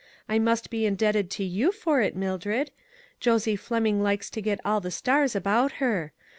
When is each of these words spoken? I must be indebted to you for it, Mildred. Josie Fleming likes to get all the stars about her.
I 0.27 0.39
must 0.39 0.71
be 0.71 0.87
indebted 0.87 1.29
to 1.29 1.43
you 1.43 1.71
for 1.71 2.01
it, 2.01 2.15
Mildred. 2.15 2.71
Josie 3.19 3.55
Fleming 3.55 4.01
likes 4.01 4.31
to 4.31 4.41
get 4.41 4.59
all 4.65 4.81
the 4.81 4.89
stars 4.89 5.35
about 5.35 5.73
her. 5.73 6.11